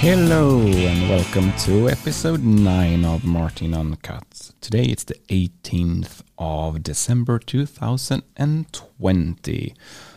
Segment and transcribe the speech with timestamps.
[0.00, 4.52] Hello and welcome to episode 9 of Martin Uncut.
[4.62, 9.74] Today it's the 18th of December 2020.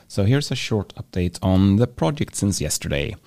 [0.08, 3.18] So here's a short update on the project since yesterday.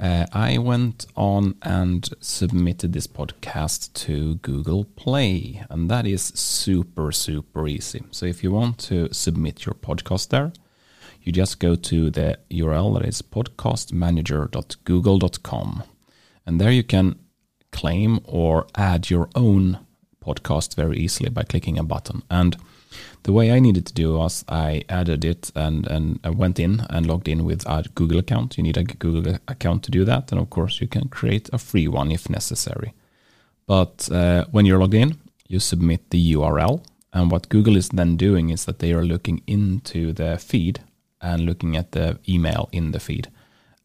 [0.00, 7.12] Uh, I went on and submitted this podcast to Google Play, and that is super,
[7.12, 8.04] super easy.
[8.10, 10.54] So if you want to submit your podcast there,
[11.22, 15.82] you just go to the URL that is podcastmanager.google.com.
[16.50, 17.14] And there you can
[17.70, 19.78] claim or add your own
[20.20, 22.24] podcast very easily by clicking a button.
[22.28, 22.56] And
[23.22, 26.80] the way I needed to do was I added it and, and I went in
[26.90, 28.56] and logged in with a Google account.
[28.56, 30.32] You need a Google account to do that.
[30.32, 32.94] And of course, you can create a free one if necessary.
[33.68, 36.82] But uh, when you're logged in, you submit the URL.
[37.12, 40.80] And what Google is then doing is that they are looking into the feed
[41.20, 43.28] and looking at the email in the feed.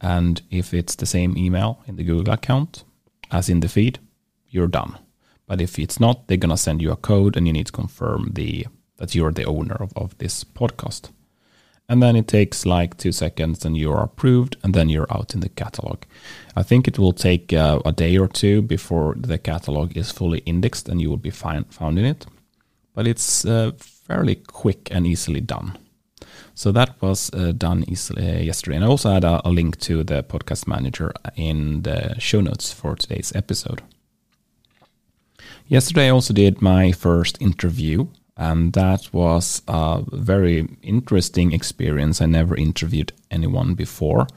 [0.06, 2.84] And if it's the same email in the Google account
[3.32, 3.98] as in the feed,
[4.48, 5.00] you're done.
[5.48, 8.30] But if it's not, they're gonna send you a code and you need to confirm
[8.34, 11.10] the that you're the owner of, of this podcast.
[11.90, 15.40] And then it takes like two seconds and you're approved and then you're out in
[15.40, 16.04] the catalog.
[16.56, 20.40] I think it will take uh, a day or two before the catalog is fully
[20.46, 22.28] indexed and you will be find, found in it.
[22.94, 25.78] But it's uh, fairly quick and easily done.
[26.54, 28.76] So that was uh, done uh, yesterday.
[28.76, 32.72] And I also had a, a, link to the podcast manager in the show notes
[32.72, 33.82] for today's episode.
[35.68, 42.22] Yesterday, I also did my first interview, and that was a very interesting experience.
[42.22, 44.28] I never interviewed anyone before,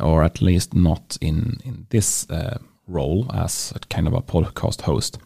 [0.00, 4.82] or at least not in, in this uh, role as a kind of a podcast
[4.82, 5.18] host.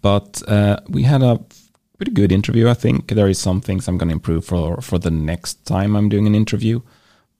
[0.00, 1.40] But uh, we had a
[1.98, 2.68] pretty good interview.
[2.68, 5.96] I think there is some things I'm going to improve for for the next time
[5.96, 6.80] I'm doing an interview.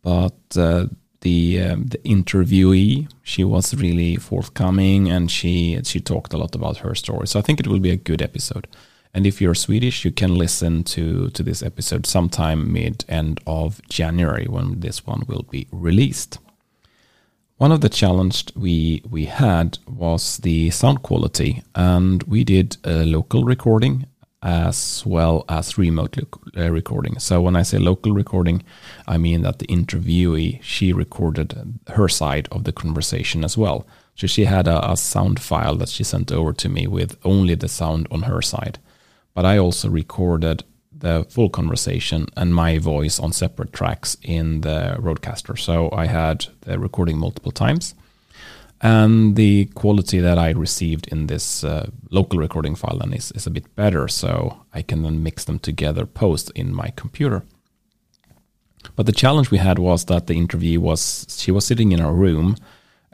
[0.03, 0.86] But uh,
[1.20, 6.79] the um, the interviewee, she was really forthcoming and she she talked a lot about
[6.79, 7.27] her story.
[7.27, 8.67] So I think it will be a good episode.
[9.14, 13.80] And if you're Swedish, you can listen to to this episode sometime mid end of
[13.89, 16.39] January when this one will be released.
[17.58, 23.05] One of the challenges we we had was the sound quality, and we did a
[23.05, 24.07] local recording
[24.42, 26.16] as well as remote
[26.56, 27.18] uh, recording.
[27.18, 28.62] So when I say local recording,
[29.06, 33.86] I mean that the interviewee she recorded her side of the conversation as well.
[34.14, 37.54] So she had a, a, sound file that she sent over to me with only
[37.54, 38.78] the sound on her side.
[39.34, 44.96] But I also recorded the full conversation and my voice on separate tracks in the
[44.98, 45.56] Rodecaster.
[45.58, 47.94] So I had the recording multiple times
[48.80, 53.46] and the quality that I received in this uh, local recording file then is, is
[53.46, 57.44] a bit better, so I can then mix them together post in my computer.
[58.94, 62.12] But the challenge we had was that the interview was she was sitting in a
[62.12, 62.56] room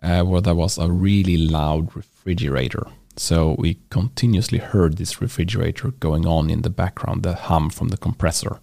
[0.03, 2.87] uh, where there was a really loud refrigerator.
[3.17, 7.97] So we continuously heard this refrigerator going on in the background, the hum from the
[7.97, 8.61] compressor,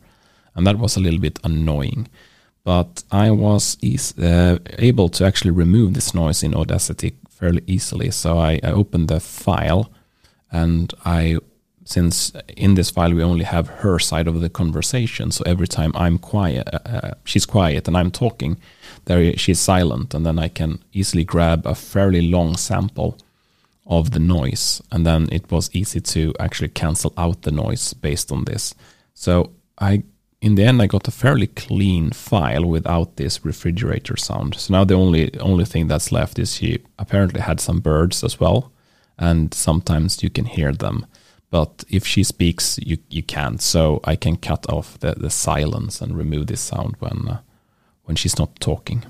[0.54, 2.10] and that was a little bit annoying
[2.64, 3.78] but I was
[4.18, 8.12] uh, able to actually remove this noise in Audacity fairly easily.
[8.12, 9.92] So I, I, opened the file,
[10.52, 11.38] and I,
[11.86, 15.92] since in this file we only have her side of the conversation, so every time
[15.96, 18.58] I'm quiet, uh, uh, she's quiet, and I'm talking,
[19.06, 23.18] there she's silent, and then I can easily grab a fairly long sample
[23.88, 28.32] of the noise, and then it was easy to actually cancel out the noise based
[28.32, 28.76] on this.
[29.16, 30.04] So I
[30.42, 34.56] in the end, I got a fairly clean file without this refrigerator sound.
[34.56, 38.40] So now the only only thing that's left is he apparently had some birds as
[38.40, 38.72] well,
[39.20, 41.06] and sometimes you can hear them.
[41.52, 43.62] But if she speaks, you you can't.
[43.62, 47.42] So I can cut off the, the silence and remove this sound when uh,
[48.06, 49.04] when she's not talking.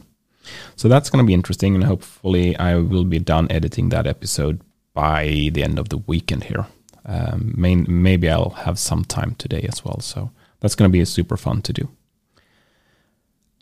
[0.75, 4.59] So that's going to be interesting, and hopefully I will be done editing that episode
[4.93, 6.65] by the end of the weekend here.
[7.05, 9.99] Um, main, maybe I'll have some time today as well.
[10.01, 10.31] So
[10.61, 11.89] that's going to be super fun to do.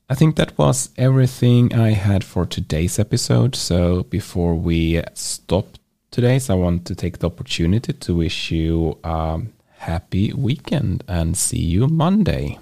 [0.10, 3.56] I think that was everything I had for today's episode.
[3.56, 5.78] So before we stop
[6.12, 9.42] today's, I want to take the opportunity to wish you a
[9.78, 12.58] happy weekend and see you Monday.